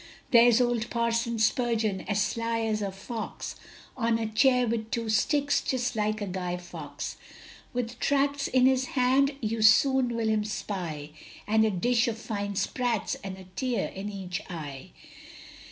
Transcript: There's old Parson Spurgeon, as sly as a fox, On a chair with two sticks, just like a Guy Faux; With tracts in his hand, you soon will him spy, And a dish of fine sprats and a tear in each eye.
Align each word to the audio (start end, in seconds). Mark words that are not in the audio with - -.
There's 0.31 0.59
old 0.59 0.89
Parson 0.89 1.37
Spurgeon, 1.37 2.01
as 2.07 2.19
sly 2.19 2.61
as 2.61 2.81
a 2.81 2.91
fox, 2.91 3.55
On 3.95 4.17
a 4.17 4.25
chair 4.25 4.65
with 4.65 4.89
two 4.89 5.09
sticks, 5.09 5.61
just 5.61 5.95
like 5.95 6.21
a 6.21 6.25
Guy 6.25 6.57
Faux; 6.57 7.17
With 7.71 7.99
tracts 7.99 8.47
in 8.47 8.65
his 8.65 8.85
hand, 8.97 9.35
you 9.41 9.61
soon 9.61 10.15
will 10.15 10.27
him 10.27 10.43
spy, 10.43 11.11
And 11.45 11.63
a 11.65 11.69
dish 11.69 12.07
of 12.07 12.17
fine 12.17 12.55
sprats 12.55 13.13
and 13.23 13.37
a 13.37 13.43
tear 13.55 13.89
in 13.89 14.09
each 14.11 14.41
eye. 14.49 14.89